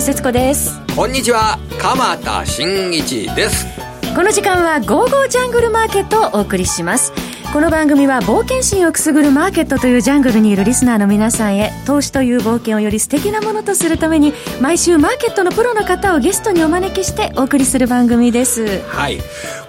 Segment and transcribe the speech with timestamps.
[0.00, 0.80] 川節子です。
[0.96, 1.58] こんにちは。
[1.78, 3.66] 鎌田新一です。
[4.16, 7.12] この時間は「ゴーゴージャングルマーケット」をお送りします。
[7.52, 18.80] この番組は冒険心をくすぐるマーケットというジャングルにいるリスナーの皆さんへ投資という冒険をより素敵なものとするために毎週マーケットのプロの方をゲストにお招きしてお送りする番組です。
[18.88, 19.20] はい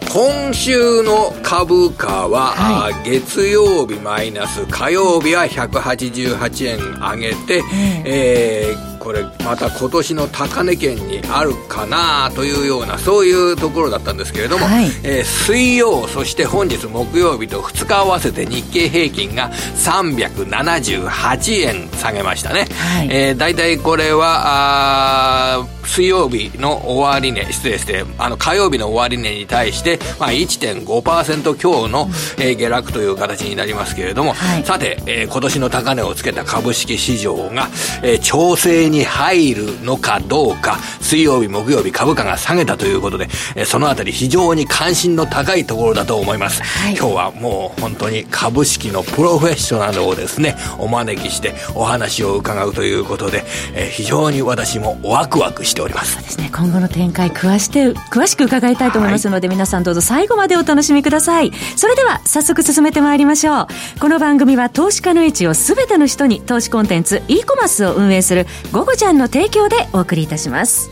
[0.10, 7.64] 今週の株価は、はい、月曜日マイナス火曜日は188円上げて、
[8.06, 23.08] えーこれまた今年の高値圏にあるかなというようなそういうところだったんですけれども、はい、えー、水曜そして本日木曜日と2日合わせて日経平均が378円下げましたね、はい。
[23.12, 32.08] えー、大体これは水曜日の終値失礼してあの火曜日の終値に対して、まあ、1.5%強の、
[32.40, 37.68] えー、下落という形になりますけれども、はい、さて、えー、今年の高値をつけた株式市場が、
[38.04, 46.64] えー、調整に入るのかどうか、水曜日、木曜日株価が下げたということで、えー、そのあたり非常に関心の高いところだと思います。
[46.64, 56.14] はい、今日はもう本当に株式のプロフェッショナルをですね、お招きしてお話を伺うということで、えー、非常に私もワクワクしております。
[56.14, 61.52] そうですね、今後の展開詳して詳しく伺いたいと思いますので、はい、皆さんどうぞ最後までお楽しみください。
[61.76, 63.68] それでは早速進めてまいりましょう。
[64.00, 70.92] この番組は投資家の位置をすべての人に投資コンテンツ e コマースを運営するゴゴちゃんの提供でお送りいたします。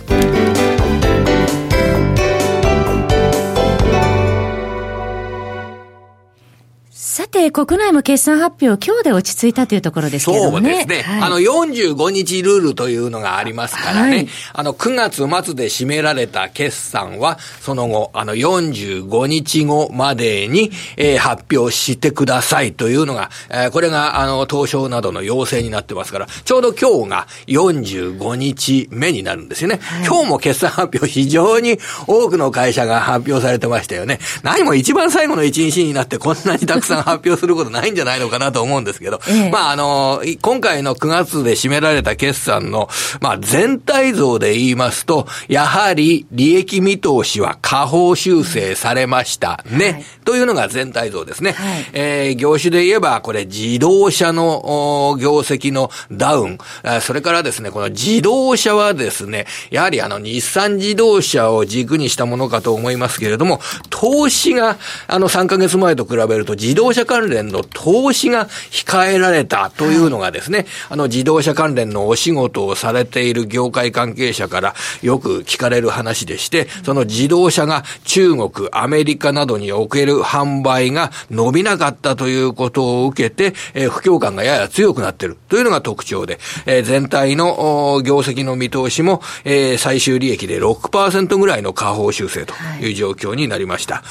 [7.02, 10.80] さて、国内も決算発表、今日で落ち着いたというところですけどもね。
[10.82, 11.14] そうですね。
[11.14, 14.16] はい、あの、45日ルールというのがありますからね。
[14.18, 29.80] はい、あの、9月末で締められた決算は、その後、あの、45日後までに、えー、発表してくださいというのが、えー、これが、あの、東証などの要請になってますから、ちょうど今日が45日目になるんですよね。
[29.82, 34.20] はい、今日も決算発表、非常に多くの会社が発表されてましたよね。
[34.44, 42.90] 何も一番最後の1日になってこんなにたくさん発表することないんじゃないのかなと思うんですけど、ええ、まああの、今回の9月で占められた決算の、
[43.22, 51.52] まあ全体像で言いますと、やはり利益見通しは下方修正されましたね、はい、というのが全体像ですね。
[51.54, 56.58] はい、えー、業種で言えば、これ自動車の業績のダウン、
[57.02, 64.78] それからですね、この自動車はですね、やはりあの日産自動車を軸にしたものかと思いますけれども、投資が
[65.08, 93.96] あの3ヶ月前と比べると自動車車関連の投資が控えられたというのがですね、あの自動車関連のお仕事をされている業界関係者からよく聞かれる話でして、その自動車が中国、アメリカなどにおける販売が伸びなかったということを受けて、えー、不況感がやや強くなっているというのが特徴で、えー、全体の業績の見通しも、えー、最終利益で6%ぐらいの下方修正という状況になりました。
[93.96, 94.04] はい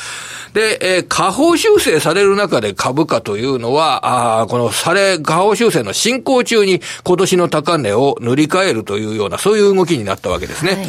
[0.53, 10.73] で、えー、下方修正される中で株価というのは、あこのされ、下方修正の進行中に今年の高値を塗り替えるというような、そういう動きになったわけですね。
[10.73, 10.87] はい、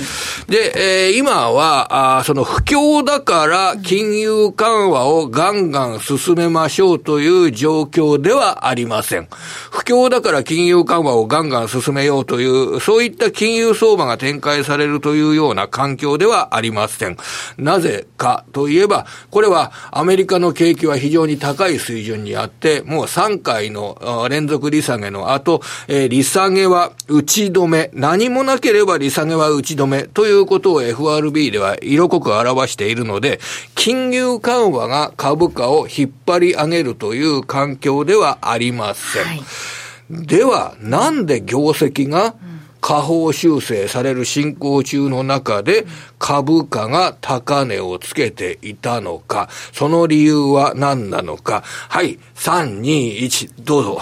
[0.52, 9.28] で、えー、今は、あその不況だから金融緩和をガンガン進めましょうという状況ではありません。
[9.72, 17.18] 不況だから金融緩和をガンガン進めようという、そういった金融相場が展開されるというような環境ではありません。
[17.58, 30.04] なぜかといえば、これはアメリカの景気は非常に高い水準にあって、もう3回の連続利下げの後、えー、利下げは打ち止め、何もなければ利下げは打ち止め。
[30.04, 33.40] ということを FRB では色濃く表しているので、
[33.76, 39.26] 金融緩和が株価を引っ張り上げるという環境ではありません。
[39.26, 39.42] はい、
[40.10, 42.49] では、なんで業績が、うん
[42.82, 45.86] 下方修正される進行中の中で
[46.18, 51.64] 株価が高値をつけていたのか、その理由は何なのか。
[51.66, 54.02] はい、3、2、1、どうぞ。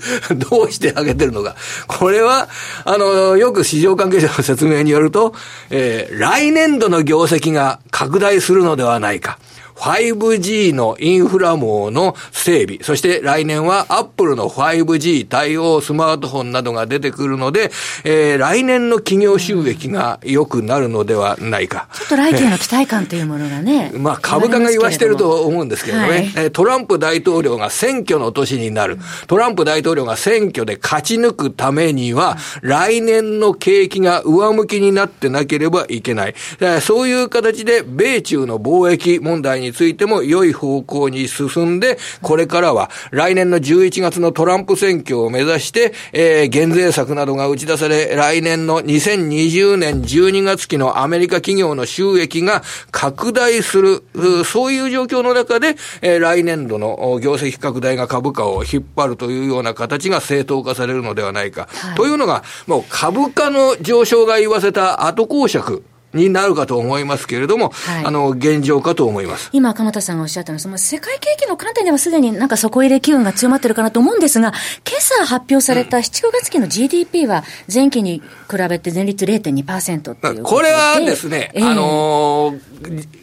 [0.50, 1.56] どうしてあげてるのか。
[1.86, 2.48] これは、
[2.84, 5.34] あの、よく市場関係者の説明によると、
[5.70, 9.38] えー、来年度の業績が拡大するのではないか。
[9.80, 17.70] 5G のインフラ網の整備、そして来年はアップルの 5G 対応スマートフォンなどが出てくるので、
[18.04, 21.88] えー、来年の企業収益が良くなるのではないか。
[21.94, 23.90] ちょっと来期への期待感というものがね。
[23.94, 28.98] まあ株価が言わしてると思うんですけどね、はい、トランプ大統領が選挙の年になる。
[29.28, 36.34] トランプ大統領が選挙で勝ち抜くためには、来年の景気が上向きになってなければいけない。
[36.82, 54.02] そういう形で米中の貿易問題にについても良い方向に進んで、これからは来年の11月のトランプ選挙を目指して、えー、減税策などが打ち出され、来年の2020年12月期のアメリカ企業の収益が拡大する、
[54.44, 61.68] そういう状況の中で、えー、来年度の業績拡大が株価を引っ張るというような形が正当化されるのではないか。
[61.70, 65.84] はい、というのが、もう株価の上昇が言わせた後公爵。
[66.12, 69.50] になるかと思いますけれども、はい、あの、現状かと思います。
[69.52, 74.52] 今、鎌田さんがおっしゃったのは、その世界景気の観点ではすでになんか底入れ機運が強まってるかなと思うんですが、
[74.88, 83.19] 今朝発表された7、9月期の GDP は前期に比べて前率0.2%っていうこれはですね、えー、あのー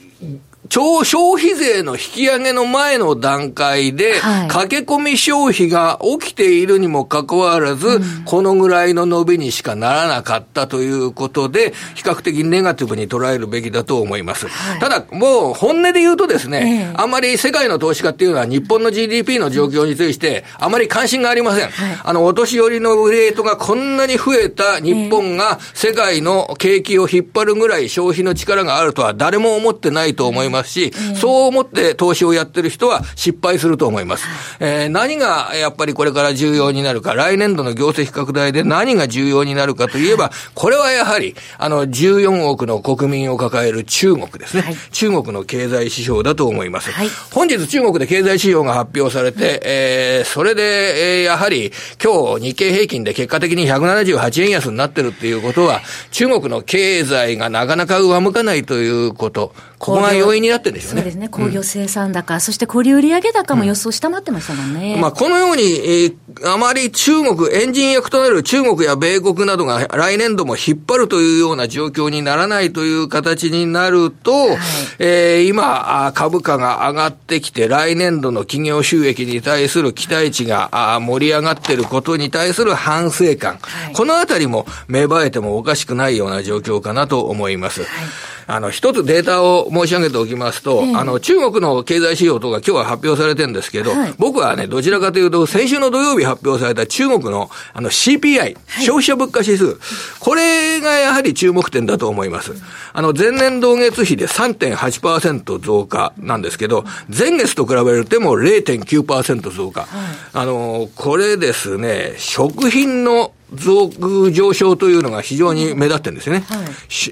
[0.70, 4.14] 超消費税の引き上げの前の段階で、
[4.50, 14.48] 駆け込み消費が起きているにもかかわらず、このぐらいの伸びにしかならなかったということで、比較的ネガティブに捉えるべきだと思います。
[14.48, 21.70] はい、ただ、もう本音で言うとですね、えー、あんまり世界の投資家っていうのは日本の GDP の状況について、あまり関心がありません。
[21.70, 30.57] はい、あの、お年寄りのレートがこんなに増えた日本が世界の景気を引っ張るぐらい消費の力があるとは誰も思ってないと思います。
[30.58, 34.26] ますし、そう思って投資をやってる人は失敗すると思います。
[34.60, 44.64] えー、何がやっぱりこれから重要になるか、来年度の業績拡大で何が重要になるかといえば、これはやはり、あの、14億の国民を抱える中国ですね。
[44.64, 46.92] はい、中国の経済指標だと思います。
[46.92, 51.72] はい、本日中国で経済指標が発表されて、えー、それで、えー、やはり、
[52.04, 55.82] 今日日経平均で結果的に178円安になってるっていうことは、
[56.12, 61.02] 中国の経済がなかなか上向かないということ、ここが要因になってるんでしょうね。
[61.02, 61.30] そうですね。
[61.30, 64.96] 工業生産高、うん、そして小売売上高も予想下回ってましたもんね。
[64.96, 74.58] うん、まあ、このように、えー、あまり中国、エンジン役となる中国や米国などが来年度も引っ張るというような状況にならないという形になると、はい、
[74.98, 87.82] えー、今、株価が上がってきて、来年度の企業収益に対する期待値が盛り上がっていることに対する反省感、はい、このあたりも芽生えてもおかしくないような状況かなと思います。
[87.82, 99.78] はいあの、一つデータを申し上げておきますと、えー、あの、中国の経済指標とか今日は発表されてるんですけど、はい、僕はね、どちらかというと、先週の土曜日発表された中国の、あの、CPI、はい、消費者物価指数、
[100.20, 102.54] これがやはり注目点だと思います。
[102.94, 106.86] あの、前年同月比で3.8%増加なんですけど、
[107.16, 109.82] 前月と比べるとも0.9%増加。
[109.82, 109.90] はい、
[110.34, 116.44] あの、これですね、食品の増上昇というのが非常に目立ってるんですね。
[116.48, 116.58] は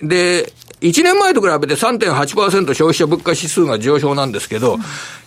[0.04, 4.77] い、で、1年前と比べて3.8%消費者物価指数が上昇なんですけど、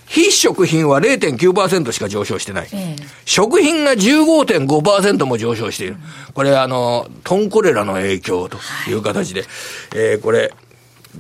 [0.07, 2.69] 非食品は0.9%しか上昇してない。
[2.73, 5.97] えー、食品が15.5%も上昇している。
[6.33, 8.59] これ、あの、トンコレラの影響と
[8.89, 9.49] いう形で、はい、
[9.95, 10.53] えー、これ、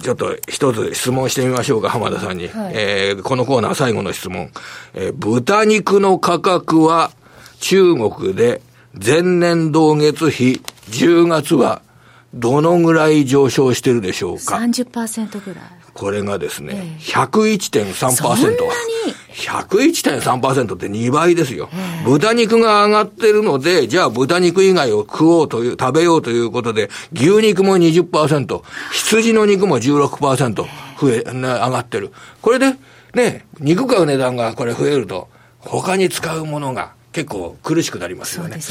[0.02, 2.48] ちょっと一つ質問してみましょうか、浜田さんに。
[2.48, 4.50] はい、えー、このコーナー最後の質問。
[4.94, 7.10] えー、豚肉の価格は
[7.60, 8.62] 中国で
[8.94, 11.82] 前年同月比10月は
[12.34, 15.64] どのぐらい上昇してるでしょうか ?30% ぐらい。
[15.94, 18.10] これがですね、ええ、101.3%。
[18.10, 18.56] そんなに
[19.34, 32.12] ?101.3% って2倍ですよ、え豚肉が上がってるので、じゃあ豚肉以外を食おうという、食べようということで、牛肉も20%、羊の肉も16%増え、上がってる。
[32.42, 32.76] これで、
[33.14, 38.56] ね、肉買う値段がこれ増えると、他に使うものが結構苦しくなりますよね。
[38.56, 38.62] ね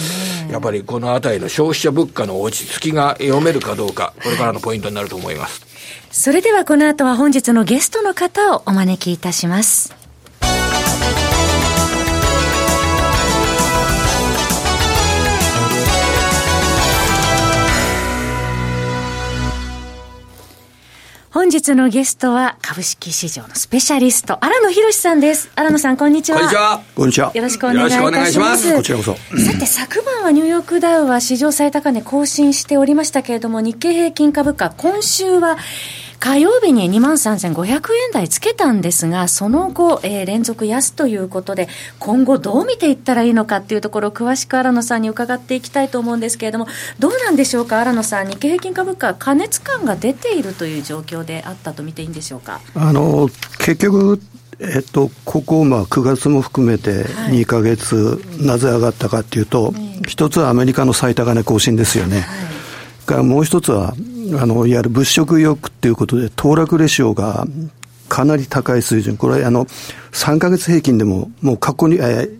[0.51, 5.65] やっぱりこのあたりの消費者物価の落ち着きが読めるかどうか、これからのポイントになると思います。
[6.11, 9.96] それではこの後は本日のゲストの方をお招きいたします。
[21.37, 25.51] 本日のゲストは株式市場のスペシャリスト、荒野博さんです。
[25.53, 26.39] 荒野さん、こんにちは。
[26.39, 26.81] こんにちは。
[26.95, 27.31] こんにちは。
[27.31, 28.75] よろしくお願いいたします。
[28.75, 29.13] こちらこそ。
[29.13, 29.19] さ
[29.59, 35.59] て、昨晩はニューヨークダウは史上最高値更新しておりましたけれども、日経平均株価、今週は
[36.19, 41.69] 火曜日に2万3500円台つけたんですが、その後、えー、連続安ということで、
[41.99, 46.67] 今後どう見ていったらいいのかっていうところを詳しく荒野さんに伺っていきたいと思うんですけれども、
[46.99, 52.61] どうなんでしょうか、荒野さん、日経平均株価、過熱感が出ているという状況であったと見ていいんでしょうか？
[52.75, 54.19] あの結局
[54.59, 59.71] えっと、ここ、まあ、9月も含めて2か月、はい、なぜ上がったかというと、
[60.07, 62.25] 一つはアメリカの最高値更新ですよね。
[63.05, 63.93] はい、もう一つは、
[64.35, 67.45] あの、いわゆる物色意欲っていうことで、騰落レシオが
[68.09, 69.17] かなり高い水準。
[69.17, 69.65] これ、あの、
[70.11, 72.37] 3ヶ月平均でも、もう過去に、えー、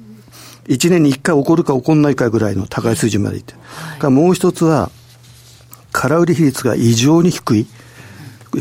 [0.68, 3.54] 1年に1回起こるか起こらないかぐらいの高い水準までいって。
[4.00, 4.92] はい、もう一つは、
[5.92, 7.68] 空売り比率が異常に低い。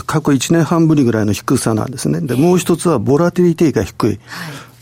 [0.04, 2.20] 過去1年半ぶりぐらいの低さなんですね。
[2.20, 4.08] で、もう一つはボラティリティが低い。
[4.08, 4.18] はい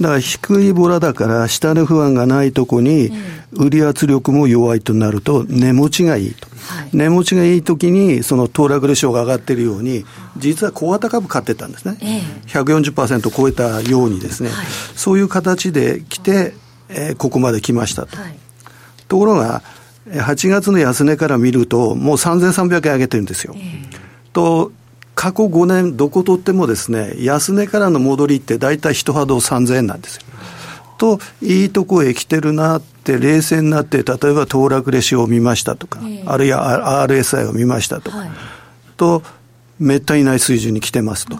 [0.01, 3.13] だから低いボラだから、下値不安がないとこに、
[3.53, 6.49] 売り圧力も弱いとなると、値持ちがいいと。
[6.49, 10.05] はい、値持ちがいいときに、その騰落レシオが上がっているように、
[10.37, 11.97] 実は小型株買ってたんですね。
[12.01, 14.67] えー、140%超えたようにですね、はい、
[14.97, 16.55] そういう形で来て、
[16.89, 18.17] えー、ここまで来ましたと。
[18.17, 18.37] はい、
[19.07, 19.63] ところが、
[20.11, 23.55] 8月の安値から見ると、もう3300円上げてるんですよ。
[23.57, 23.99] えー、
[24.33, 24.73] と
[25.15, 30.23] 過去5年、どこ取ってもですね、安値からの戻りって大体一波動3000円なんですよ。
[30.99, 38.31] と、いいとこへ来てるなって、冷静になって、例えば騰落レシオを見ましたとか、えー、あるいは RSI を見ましたとか、はい、
[38.97, 39.23] と、
[39.79, 41.37] めったにない水準に来てますと。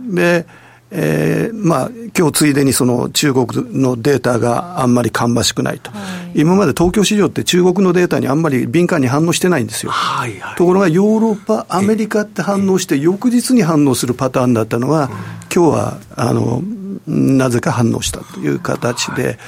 [0.00, 0.46] で、
[0.94, 3.46] えー、まあ、今日ついでにその中国
[3.80, 5.96] のデータがあんまり芳しくないと、は
[6.34, 9.90] い、今まで東京市場って中国のデータにあんまり敏感に反応してないんですよ。
[9.90, 15.08] はいはい、ところがヨーロッパ、アメリカって反応して、翌日に反応するパターンだったのが、
[15.54, 16.62] 今日は、あの、
[17.06, 19.38] なぜか反応したという形で、はい、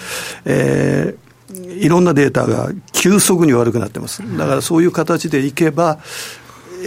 [0.46, 4.22] えー、いろんなデータが急速に悪くなってます。
[4.38, 5.98] だからそういう形でいけば、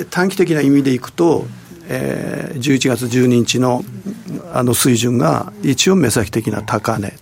[0.10, 1.46] 短期的な意味でいくと、
[1.90, 3.84] えー、11月12日の
[4.54, 7.14] あの水準が一応目先的な高値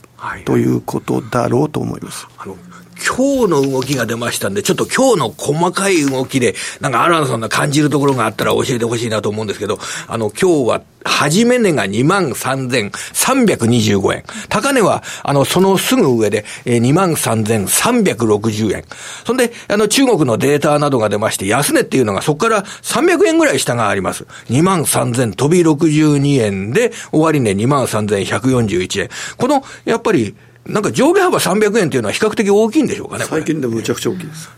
[0.46, 2.26] ということだろうと思います。
[2.38, 2.65] はいはい
[3.06, 14.24] 今日の動きが出ましたんで、ちょっと今日の細かい動きで、なんか新野さんが感じるところがあったら教えてほしいなと思うんですけど、あの、今日は、初め値が23,325円。
[14.50, 18.84] 高値は、あの、そのすぐ上で、えー、23,360円。
[19.24, 24.26] そんで、あの、中国のデータなどが出まして、安値っていうのがそこから300円ぐらい下があります。
[24.50, 29.10] 23,000飛び62円で、終わり値23,141円。
[29.38, 30.34] この、やっぱり、
[30.68, 34.50] なんか上下幅300円というのは比較的大きいんでしょうかね、最近でもむちゃくちゃ大きいです。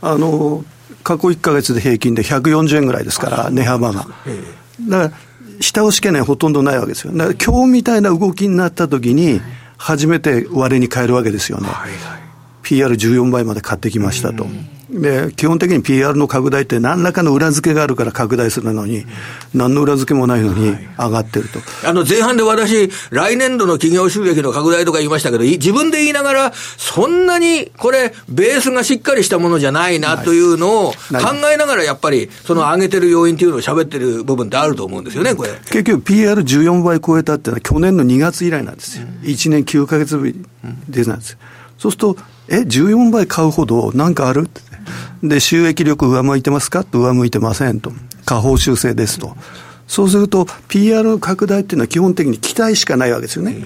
[0.00, 0.64] あの
[1.02, 4.06] 過去1か月で平均で140円ぐらいですから、値幅が。
[4.88, 5.12] だから、
[5.60, 7.12] 下押し懸念ほとんどないわけですよ。
[7.12, 9.40] だから今日みたいな動きになったときに、
[9.76, 11.68] 初めて割れに変えるわけですよね。
[11.68, 12.25] はいはい、
[12.66, 14.46] PR14 倍まで買ってきましたと。
[14.90, 19.04] で、基本的に PR の拡大って何らかの裏付けがあるから拡大するのに、
[19.54, 21.60] 何の裏付けもないのに上がってると。
[21.84, 30.96] あの、前半で私、来年度の企業収益の拡大とか言いましたけど、自分で言いながら、そんなにこれ、ベースがしっかりしたものじゃないなというのを考
[31.52, 35.50] えながら、やっぱり、その上げてる要因というのを喋ってる部分ってあると思うんですよね、これ。
[35.70, 39.06] 結局 PR14 倍超えたっていうのは去年の2月以来なんですよ。
[39.22, 40.44] 1年9か月ぶり
[40.88, 41.38] でなんですよ。
[41.78, 42.16] そうすると、
[42.48, 44.48] え、14倍買うほど何かある？
[45.22, 46.84] で、収益力上向いてますか？
[46.84, 47.92] と上向いてませんと。
[48.24, 49.36] 下方修正ですと。
[49.86, 53.56] そうすると、PR 拡大っていうのは基本的に期待しかないわけですよね。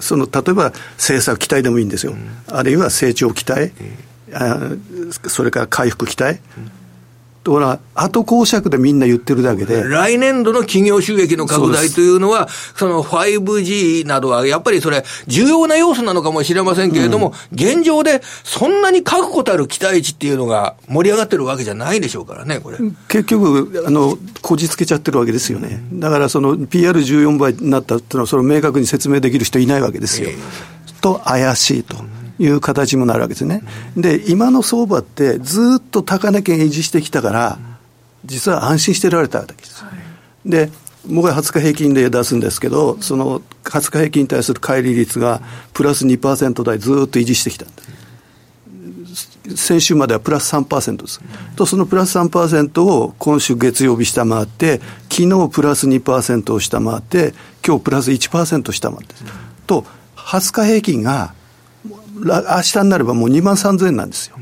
[0.00, 2.14] その、例えば政策期待でもいいんですよ。
[2.48, 3.72] あるいは成長期待、
[4.32, 4.58] あ
[5.26, 6.40] それから回復期待。
[7.42, 9.82] ところが、後公爵でみんな言ってるだけで。
[9.82, 22.78] 来年度の企業収益の拡大というのは、その 5G などは、やっぱりそれ、重要な要素なのかもしれませんけれども、うん、現状でそんなに確固たる期待値っていうのが盛り上がってるわけじゃないでしょうからね、これ。
[23.08, 25.82] 結局、あの、こじつけちゃってるわけですよね。
[25.94, 30.28] だからその PR14 倍になったっていうのは、それを明確に説明できる人いないわけですよ。
[30.30, 31.96] えー、と、怪しいと。
[32.40, 33.62] いう形もなるわけですね。
[33.96, 37.58] で、今の相場ってずっと高値圏維持してきたから、
[38.24, 39.84] 実は安心してられたわけです。
[40.46, 40.70] で、
[41.06, 45.42] 僕は20日平均で出すんですけど、その20日平均に対する乖離率が
[45.74, 47.90] プラス2%台ずっと維持してきたんです。
[49.56, 51.20] 先週まではプラス3%です。
[51.56, 54.80] と、そのプラス3%を今週月曜日下回って、
[55.10, 57.34] 昨日プラス2%を下回って、
[57.66, 59.14] 今日プラス1%下回って、
[59.66, 59.84] と、
[60.16, 61.34] 20日平均が
[62.24, 64.36] 明日になればもう2万3000円なんですよ。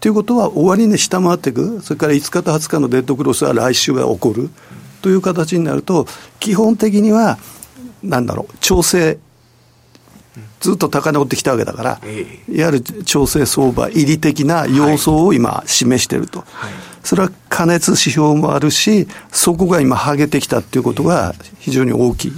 [0.00, 4.50] ということは、終値下回っていく、それから5日と20日のデッドクロスは来週は起こる
[5.02, 6.06] という形になると、
[6.38, 7.38] 基本的には、
[8.02, 9.18] なんだろう、調整、
[10.60, 12.00] ずっと高値を追ってきたわけだから、
[12.48, 16.44] いわゆる調整相場、入り的な要素を今、示していると。
[17.02, 22.32] それは加熱指標もあるし、そこが今、剥げてきたということが非常に大きい。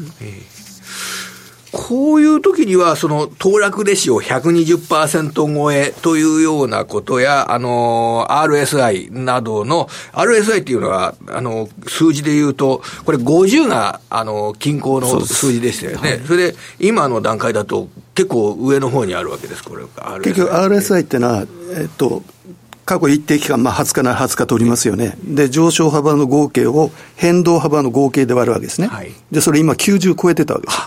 [1.72, 16.22] こういう時には、その、騰落レシオ120%超えというようなことや、あの、RSI などの、RSI っていうのは、あの、数字で言うと、これ50が、あの、均衡の数字でしたよね。
[16.26, 19.84] それで、今の段階だと、結構上の方にあるわけです、これ。
[20.22, 21.46] 結局 RSI ってのは、
[21.76, 22.22] えっと、
[22.88, 25.18] 過去一定期間、まあ、20日なら20日取りますよね。
[25.22, 28.86] で、上昇幅の合計を変動幅の合計で割るわけですね。
[28.86, 30.78] はい、で、それ今90超えてたわけです。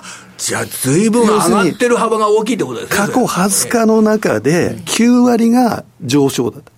[0.42, 2.98] じゃあ、ずいぶん上がってる幅が大きいってことですね。
[2.98, 6.72] 過去20日の中で9割が上昇だと。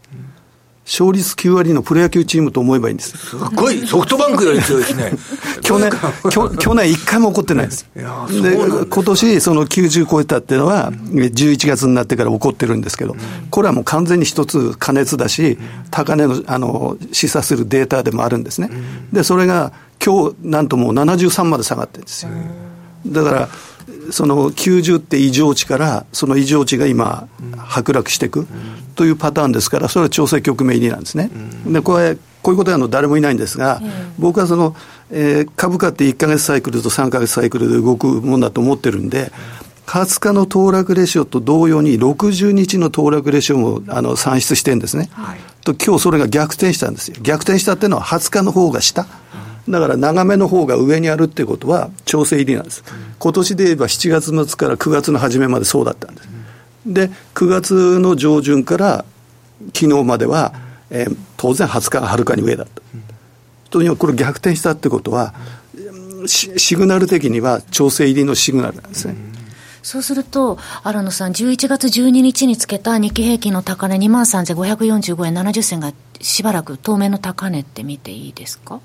[0.86, 3.18] 勝率9割のプロ野球チームと思えばいいんです。
[3.18, 5.14] すごい、ソフトバンクより強いですね。
[5.64, 5.90] 去年、
[6.30, 7.88] 去去年1回も起こってないです。
[7.96, 8.04] で、
[8.90, 13.16] 今年その90超えたっていうのは、11月になってから起こってるんですけど、
[13.50, 15.58] これはもう完全に一つ加熱だし、
[15.90, 18.70] 高値の、あの、示唆するデータでもあるんですね。
[19.14, 19.72] で、それが
[20.04, 22.32] 今日、なんともう73まで下がってるんですよ。
[23.06, 23.50] だから、
[24.12, 28.48] その90って異常値から、その異常値が今、剥落していく
[28.96, 31.30] というパターンですから、それは調整局面入りなんですね。
[31.66, 33.82] でこれこういうことはあの誰もいないんですが、
[34.20, 34.76] 僕はその、
[35.12, 39.32] えー、株価って1か月サイクルと3か月サイクルで動くものだと思ってるんで、
[39.88, 45.10] 20日の騰落レシオと同様に60日の騰落レシオもあの算出してるんですね。
[45.14, 47.16] はい、と今日それが逆転したんですよ。
[47.22, 49.08] 逆転したっていうのは20日の方が下。
[49.70, 52.84] だから長めの方が上にあるっていうことは調整入りなんです。
[53.20, 56.30] 今年で言えば7月末から9月の初めまでそうだったんです。
[56.86, 59.06] で、9月の上旬から
[59.74, 60.54] 昨日までは、
[60.90, 62.82] えー、当然20日がはるかに上だった。
[63.70, 65.34] とにかくこれ逆転したってことは、
[66.28, 69.16] シグナル的には調整入りのシグナルなんですね。
[69.82, 75.92] そうすると、新野さん、11月12日につけた日経平均の高値2万3545円70銭が
[76.22, 78.80] しばらく当面の高値って見ていいですか？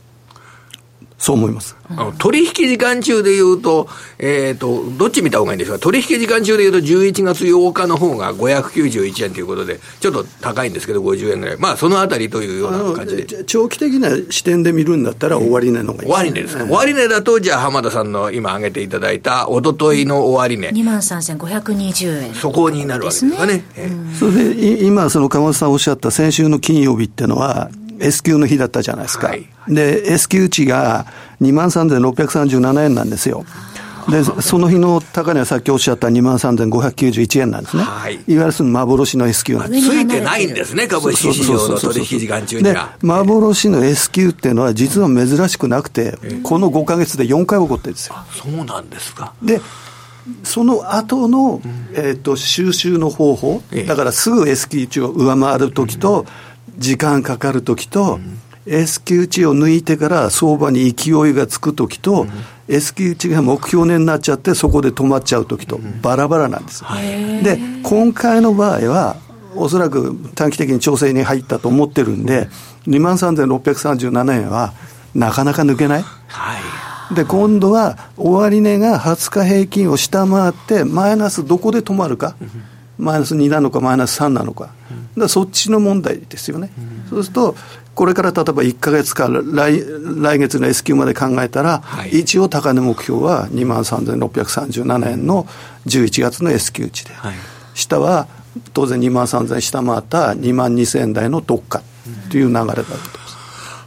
[1.18, 1.76] そう思います。
[2.18, 3.88] 取引時間中で言うと、
[4.20, 5.78] えっ、ー、と、どっち見た方がいいんですか？
[5.80, 11.56] 取引時間中で言うと11月8日の方が591円ということで、ちょっと高いんですけど、50円ぐらい。
[11.58, 13.44] まあ、そのあたりというような感じで。
[13.44, 16.64] 長期的な視点で見るんだったら、終値の方がいい、ね、終値ですか？
[16.64, 20.68] 終値だと、じゃあ、浜田さんの今挙げていただいた、おとといの終値。
[20.68, 22.34] 2万3520円。
[22.34, 23.54] そこになるわけですかね。
[23.54, 23.64] ね
[24.16, 27.70] それで、今、その鎌田さんおっしゃった先週の金曜日っていうのは、
[28.00, 29.28] S q の日だったじゃないですか。
[29.28, 31.07] はい、で、S q 値が
[31.40, 33.45] 2万3637円なんですよ。
[34.09, 37.83] で、その日の高値はさっきおっしゃった2万3591円なんですね。
[37.83, 38.14] はい。
[38.14, 39.90] いわゆるその幻の S q なんです。
[39.90, 42.97] ついてないんですね、株式市場の取引時間中には。
[43.00, 48.17] で、幻の S q っていうのは実は珍しくなくて、この5か月で4回起こってるんですよ。
[48.33, 49.35] そうなんですか。
[49.43, 49.61] で、
[50.43, 51.61] その後の、
[51.95, 56.25] えっ、と、収集の方法、だからすぐ S q 値を上回るときと、
[56.78, 58.21] 時間かかるときと、
[58.67, 62.26] S q 値を抜いてから相場に勢いがつくときと、
[62.69, 66.84] S q 値が目標値になっちゃって、そこで止まっちゃうときと、バラバラなんです。
[67.43, 69.17] で、今回の場合は、
[69.56, 72.49] おそらく短期的に調整に入ったと思ってるんで、
[72.86, 74.73] 2万3637円は
[75.14, 76.04] なかなか抜けない。
[76.28, 76.54] は
[77.10, 77.14] い。
[77.14, 82.36] で、今度は終値が20日平均を下回って、マイナスどこで止まるか、
[82.99, 84.69] マイナス2なのか、マイナス3なのか、
[85.16, 86.71] だそっちの問題ですよね。
[87.08, 87.56] そうすると、
[87.94, 89.82] これから例えば1か月か来、
[90.21, 95.47] 来月の S q まで考えたら、はい、一応高値目標は2万3637円の
[95.86, 97.34] 11月の S q 値で、はい、
[97.75, 98.28] 下は
[98.73, 101.82] 当然2万3000円下回った2万2000円台のどっか
[102.30, 103.18] という流れだと。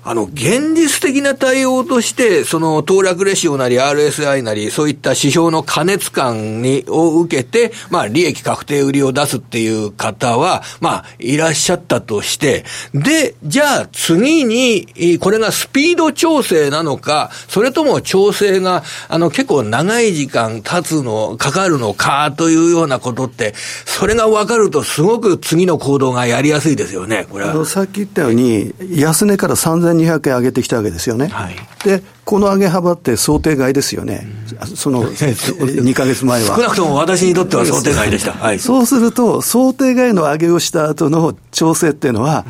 [0.04, 23.54] あの、現実的な対応として、その、騰落レシオなり RSI なり、そういった指標の過熱感に、を受けて、まあ、利益確定売りを出すっていう方は、まあ、いらっしゃったとして、で、じゃあ、次に、これがスピード調整なのか、それとも調整が、あの、結構長い時間経つの、かかるのか、というようなことって、
[23.86, 27.66] それが分かると、すごく次の行動がやりやすいですよね、これは。
[27.66, 31.28] さっき言ったように、安値から3000 3200円上げてきたわけですよね。
[31.28, 34.28] はい、で、この上げ幅って想定外ですよね。
[34.76, 36.56] その 2か月前は。
[36.56, 38.34] 少なくとも私にとっては想定外でした。
[38.34, 42.46] はい、そうすると、想定外の上げをした後の調整っていうのは、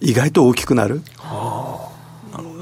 [0.00, 1.02] 意外と大きくなる。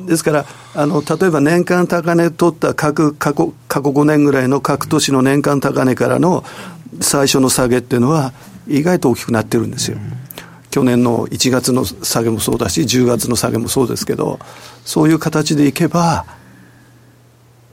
[0.06, 6.44] ですから、あの例えば年間高値取った各過去過去5年ぐらいの各都市の年間高値からの
[7.00, 8.32] 最初の下げっていうのは、
[8.68, 9.98] 意外と大きくなってるんですよ。
[10.76, 14.38] 去年の1月の下げもそうだし、10月の下げもそうですけど、
[14.84, 16.26] そういう形でいけば、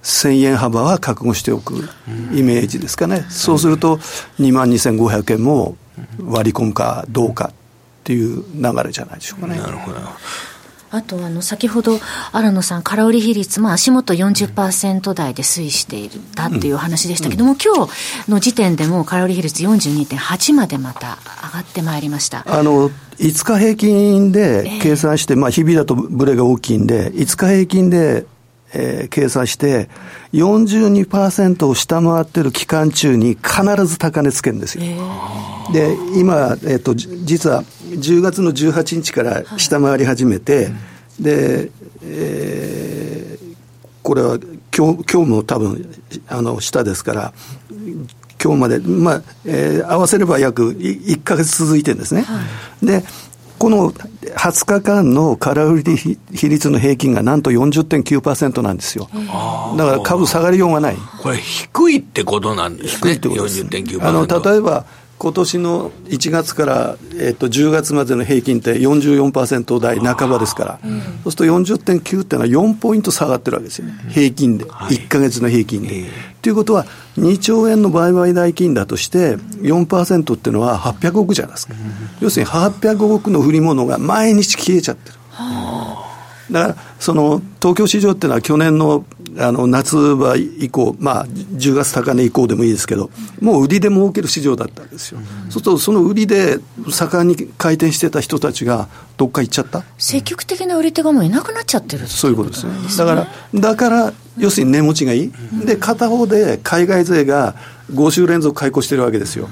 [0.03, 1.89] 1000円幅は覚悟しておく
[2.33, 3.97] イメージですかね、そうすると、
[4.39, 5.75] 2万2500円も
[6.25, 7.53] 割り込むかどうかっ
[8.05, 9.57] ていう流れじゃないでしょうかね。
[9.57, 9.99] なるほど
[10.93, 11.99] あとあの先ほど
[12.31, 22.45] 新野さん、空売り比率、まあ、足元40%台で推移していたっていう話でしたけども、うん、今日の時点でも空売り比率42.8までまた上がってまいりました。
[22.45, 28.27] あの5日平均で計算して、えー、まあ、日々だとブレが大きいんで、5日平均で
[28.75, 29.87] えー、計算して、
[30.33, 34.83] 42%を下回ってる期間中に必ず高値つけるんですよ。
[34.83, 40.71] えー、で、今、えっ、ー、と、実は10月の18日から下回り始めて、は
[41.19, 41.71] い、で、
[42.03, 43.55] えー、
[44.01, 44.37] これは
[44.75, 45.93] 今日今日も多分
[46.27, 47.33] あの下ですから、
[48.43, 52.23] 今日まで、まあえー、合わせれば約1か月続いてるんですね。
[52.23, 52.41] は
[52.81, 53.03] い、で
[53.63, 59.07] この20日間の空売り比率の平均がなんと40.9%なんですよ。
[59.77, 60.97] だから株下がりようがない。
[61.21, 63.13] これ低いってことなんですね。
[63.13, 63.63] 低いってことです。
[63.63, 64.05] 40.9%。
[64.05, 64.85] あの、例えば、
[65.23, 70.79] 今年の1月から、えっと、10月までの平均って44%台半ばですから、
[71.23, 76.03] そうすると40.9っていうのは4ポイント下がってるわけですよね、平均で、1か月の平均で。
[76.41, 76.85] と、い、うことは、
[77.17, 81.73] 2兆円の売買代金だとして、4%っていうのは800億じゃないですか、
[82.19, 85.15] 要するに800億の売り物が毎日消えちゃってる。
[86.51, 89.05] だからその東京市場っていうのは去年の
[89.39, 93.09] あの夏場以降、まあ、10月高値以降でもいいですけど、
[93.41, 99.83] もう売りで儲ける市場だったんですよ、うん、そうすると、その売りで盛んに回転してた人たちが、どっか行っちゃった？
[99.97, 107.55] 積極的な売り手がもういなくなっちゃってるそういうことですね、だから、だから要するに値持ちがいい、うん、で片方で海外勢が
[107.91, 109.49] 5週連続買い越してるわけですよ。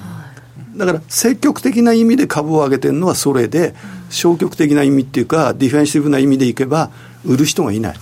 [0.78, 3.76] だから積極的な意味で株を上げてるのはそれで、
[4.10, 6.92] 消極的な意味っていうか、ディフェンシブな意味でいけば、
[7.26, 7.98] 売る人がいない。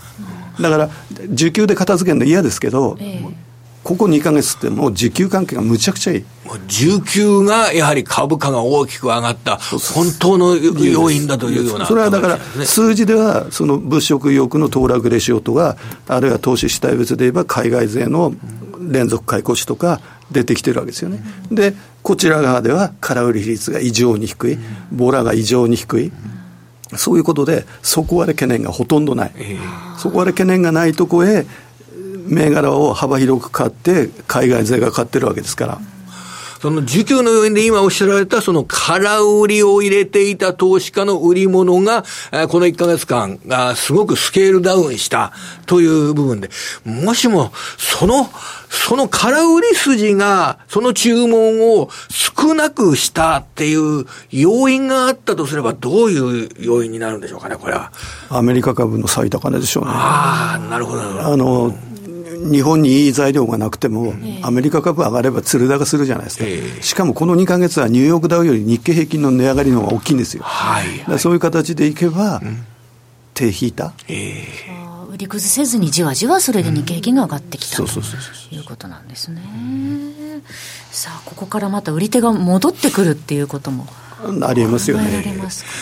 [0.62, 0.90] だから、
[1.32, 3.34] 受給で片付けるの嫌ですけど、えー、
[3.84, 6.26] ここ2か月ってもう需給関係がむちゃくちゃいい。
[6.68, 18.34] 需給がやはり株価が大きく上がった、本当の要因だというような、それはだから、数字では、その物色意欲の騰落レシオとか、あるいは投資主体別で言えば、海外勢の
[18.80, 21.24] 連続買い越しとか出てきてるわけですよね。
[21.52, 24.58] で、こちら側では空売り比率が異常に低い、
[24.92, 26.12] ボラが異常に低い。
[26.98, 31.46] そういうことで、底割れ懸念がほとんどない、えー、底割れ懸念がないとこへ、
[32.28, 35.82] 銘柄を幅広く買って、海外勢が買ってるわけですから。
[36.60, 42.04] その需給の要因で今おっしゃられた、その空売りを入れていた投資家の売り物が、
[42.50, 43.40] この1ヶ月間、
[43.76, 45.32] すごくスケールダウンした
[45.66, 46.50] という部分で、
[46.84, 48.30] もしも、その、
[48.70, 57.92] その空売り筋が、その注文を少なくしたっていう要因があったとすれば、どういう要因になるんでしょうかね、これは。
[58.30, 59.92] アメリカ株の最高値でしょうね。
[59.94, 61.02] ああ、なるほど。
[61.02, 61.74] あの、
[62.40, 66.46] 日本にいい材料がなくても、アメリカ株上がれば鶴高するじゃないですか、
[66.82, 71.00] しかもこの2か月はニューヨークダウより日経平均の値上がりの方が大きいんですよ、はい。
[71.00, 72.42] はい、そういう形でいけば、
[73.34, 73.94] 手引いた。
[74.08, 79.42] えー売り崩せずにじわじわそれで日経平均が上がってきたということなんですね。
[80.92, 83.88] さあここからまた売り手が戻ってくるっていうことも
[84.42, 85.24] ありえますよね。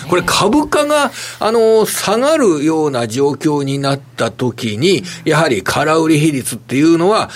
[0.09, 7.29] これ株価が、あの、下がるような状況になった時に、やはり空売り比率っていうのは、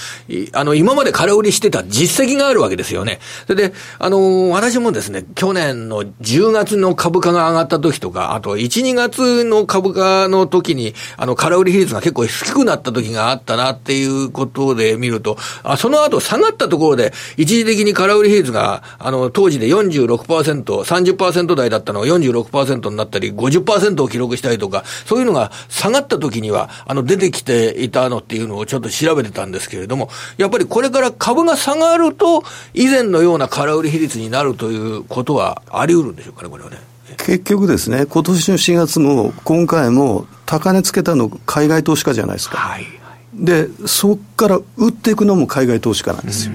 [0.54, 3.20] あの、今まで空売りしてた実績があるわけですよね。
[3.48, 36.78] それで、あの、私もですね、去年の10月の株価が上がった時とか、あと1、2月の株価の時に、あの、空売り比率が結構低くなった時があったなっていうことで見ると、あその後下がったところで、一時的に空売り比率が、あの、当時で46%、30%台だったのが46%になったり、50%を記録したりとか、そういうのが下がった時には、あの、出てきていたのっていうのをちょっと調べてたんですけれども、やっぱりこれから株が下がると、以前のような空売り比率になるということはあり得るんでしょうかね、これはね。
[37.18, 42.58] 結局ですね、今年の4月も、今回も、高値つけたの海外投資家じゃないですか。
[42.58, 42.86] はい、
[43.34, 46.54] で、そこから売っていくのも海外投資家なんですよ。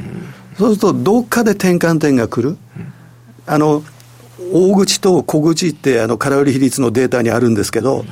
[0.58, 2.58] そうすると、どっかで転換点が来る。
[3.46, 3.82] あの、
[4.52, 8.04] 大口と小口ってあの空売り比率のデータにあるんですけど、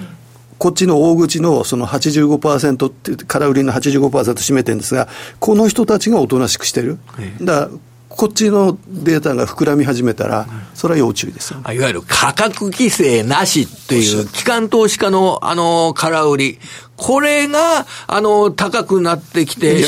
[0.58, 5.08] こっちの大口のその85%って、空売りの85%占めてるんですが、
[5.40, 6.98] この人たちがおとなしくしてる。
[7.42, 7.68] だ
[8.16, 16.59] こっちのデータが膨らみ始めたら、それは要注意ですいわゆる価格規制なしっていう、機関投資家のあの空売り、
[16.96, 19.83] これが、あの、高くなってきて、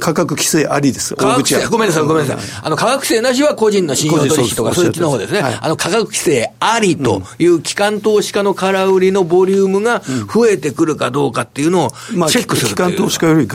[0.00, 1.14] 価格規制ありです。
[1.16, 2.60] 価格規制、ごめんなさい、ごめんなさい。
[2.62, 5.42] あの、価格規制なしは個人の信用取引とか、そういうの方ですね。
[5.42, 10.00] はい、あの、価格規制ありという機関投資家の空売りのボリュームが
[10.32, 11.90] 増えてくるかどうかっていうのを
[12.28, 13.46] チェックする、まあ、機関投資家より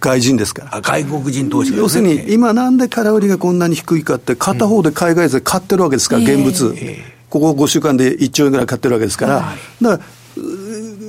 [0.00, 0.80] 外人ですから。
[0.80, 6.74] 外国人投資家、ね、要するに、今なんで空売りがこんなに低いかって、片方で海外勢買ってるわけですから、現物。
[7.30, 10.00] ここ5週間で1兆円ぐらい買ってるわけですから、だから、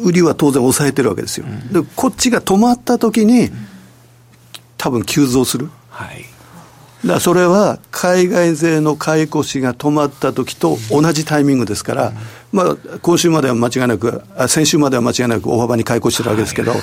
[0.04, 1.46] 売りは当然抑えてるわけですよ。
[1.72, 3.50] で、こっちが止まった時に、
[4.78, 5.70] 多分急増する。
[5.90, 6.26] はい。
[7.04, 12.14] だからそれは海外勢の買い越しが止まった時と同じタイミングですから、
[12.52, 16.74] まあ、今週までは間違いなく、先週までは間違いなく大幅に買い越してるわけですけど、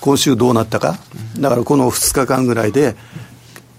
[0.00, 0.98] 今週どうなったか、
[1.42, 2.96] だからこの2日間ぐらいで、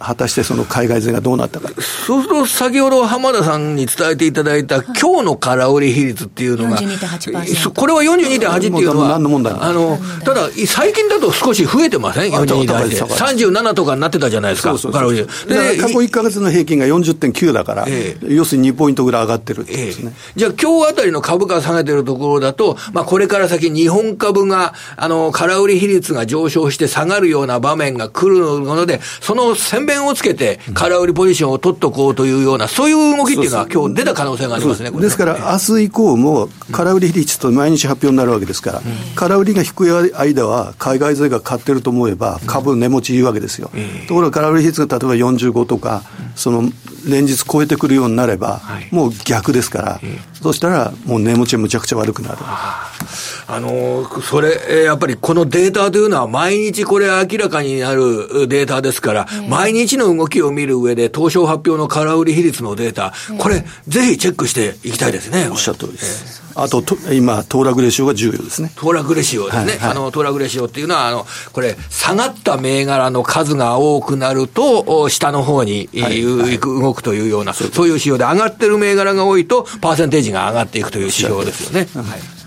[0.04, 1.70] 果たしてその海外勢がどうなったか。
[1.82, 20.14] そうすると、先ほど浜田さんに伝えていただいた、今日の空売り比率っていうのが、これは42.8っていうのは、何のあの、ただ、最近だと少し増えてません ?42.8 37とかになってたじゃないですか、そうそうで過去1か月の平均が40.9だから、えー、要するに2ポイントぐらい上がってるってですね。
[20.14, 29.56] えー、じゃあ、今日あたりの株価下げてるところだと、まあ、これから先、日本株が、あの、空売り比率が上昇して下がるような場面が来るので、その
[29.94, 34.92] 先弁をつけて、空売りポジションを取っとこうというような、そういう動きっていうのは、今日出た可能性がありますね。
[34.92, 35.18] です。
[35.18, 38.84] から、明日以降も、空売り比率と毎日発表になるわけですから、うん、
[39.16, 43.72] 空売りが低い間は、海外勢が買ってると思えば、株値持ちいいわけですよ。
[44.08, 46.04] ところが空売り比率が例えば45とか、
[46.36, 46.72] その
[47.06, 48.62] 連日超えてくるようになれば、
[48.92, 50.02] もう逆ですから、
[50.42, 52.38] そしたらもう値持ちむちゃくちゃ悪くなる。
[52.42, 65.50] あのそれ、やっぱりこのデータというのは、毎日これ明らかになるデータですから、毎日の動きを見る上で、東証発表の空売り比率のデータ、これ、ぜひチェックしていきたいですね。
[65.50, 66.43] おっしゃる通りです。
[66.56, 68.72] あとと、今、騰落レシオが重要ですね。
[68.76, 69.64] 騰落レシオですね。
[69.64, 81.88] はいはい、あの、騰落レシオっていうのは、あの、これ、下がった銘柄の数が多くなると、下の方に、はい、動くというような、そういう指標で上がってる銘柄が多いと、パーセンテージが上がっていくという指標ですよね。
[81.96, 82.44] はい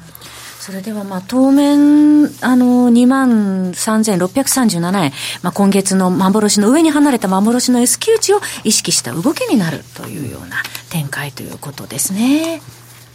[0.66, 10.56] それでは、まあ、当面、あの、2万3637円、まあ、今月の幻の上に離れた幻の S q 値を意識した動きになるというような
[10.90, 12.60] 展開ということですね。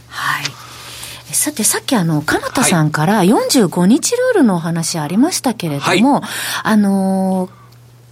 [0.08, 0.71] はい。
[1.34, 6.22] さて、さっきあの、鎌田さんから45日ルールのお話ありましたけれども、はい、
[6.64, 7.61] あのー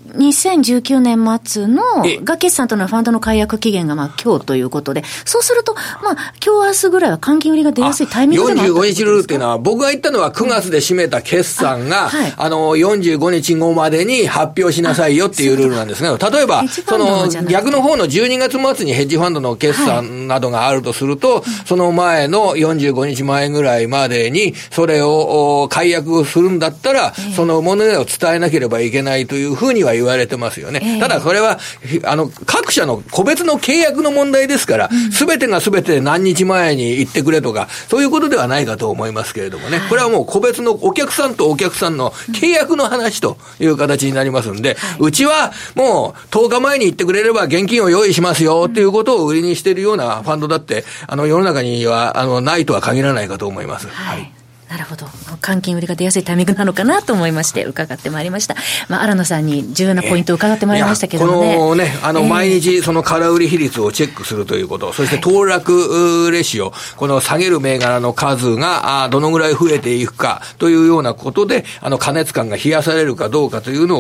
[0.08, 1.84] 2019年末の
[2.24, 30.80] が決算とのファンドの解約期限がまあ今日ということで、そうすると、まあ今日明日ぐらいは換金売りが出やすいタイミングでもあ45日ルールっていうのは、僕が言ったのは9月で締めた決算が、あはい、あの、45日後までに発表しなさいよっていうルールなんですが、例えば、その逆の方の12月末にヘッジファンドの決算などがあるとすると、はい、その前の45日前ぐらいまでに、それを解約するんだったら、その物値を伝えなければいけないというふうには言われてますよね。
[30.84, 31.60] えー、ただそれは、
[32.06, 39.82] あの、各社の個別の契約の問題ですから、す、べ、てがすべて何日前に言ってくれとか、そういうことではないかと思いますけれどもね。
[39.90, 53.88] これはもう個別のお客さんとお客さんの契約の話という形になりますんで、うちはもう10日前に言ってくれれば現金を用意しますよっていうことを売りにしているようなファンドだって、あの、世の中には、あの、ないとは限らないかと思います。
[53.88, 54.39] はい
[54.70, 55.08] なるほど。
[55.42, 58.56] 換金売りが出やすいタイミングなのかなと思いまして、伺ってまいりました。
[58.88, 61.56] まあ、荒野さんに重要なポイントを伺ってまいりましたけどもね。
[61.58, 73.98] このね、あの、毎日その空売り比率をチェックするということ、そして騰落レシオ、この下げる銘柄の数が、あどのぐらい増えていくかというようなことで、あの、加熱感が冷やされるかどうかというの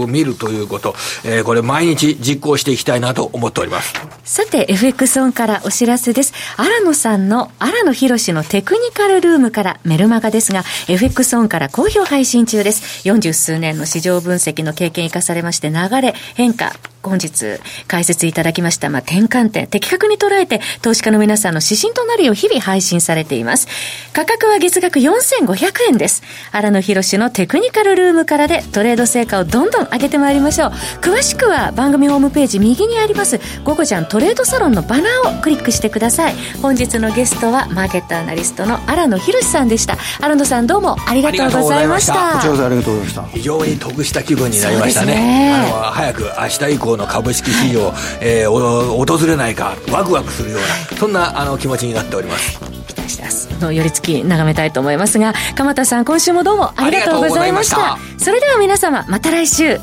[0.00, 3.92] を見るということ、えー、これ毎日実行していきたいなと思っております。
[4.24, 6.32] さて、FX オンからお知らせです。
[6.56, 13.08] 荒野さんの荒野博のテクニカルルームからメルマガですが、FX オンから好評配信中です。
[13.08, 16.72] 40数年の市場分析の経験生かされまして、流れ、変化、
[17.02, 23.66] 本日解説いただきました、まあ、転換点、的確に捉えて、投資家の皆さんの指針となるよう日々配信されています。
[24.12, 26.22] 価格は月額4500円です。
[26.52, 30.70] 荒野博のテクニカルルームからでトレード成果をどんどん上げてまいりましょう。
[31.00, 36.34] 詳しくは番組ホームページ右にあります、午後ちゃんトレードサロンのバナーをクリックしてください。
[36.60, 39.79] 本日のゲストはマーケットアナリストの荒野博さんでした。
[40.20, 42.12] 荒野さんどうもありがとうございました。
[42.34, 43.22] こちらこそありがとうございました。
[43.28, 45.14] 非常に得した気分になりましたね。
[45.14, 52.58] ねあの、早く明日以降の株式市場、えー、訪れないか、ワクワクするような、そんなあの気持ちになっております。
[52.86, 53.48] 期待してます。
[53.60, 57.76] の寄り付き眺めたいと思いますが、鎌田さん、今週もどうもありがとうございました。
[57.76, 59.78] したそれでは皆様、また来週。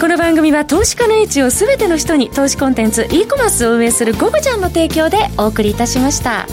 [0.00, 6.46] この番組は投資家の位置を全ての人に投資コンテンツ e コマースを運営するゴブちゃんの提供でお送りいたしました。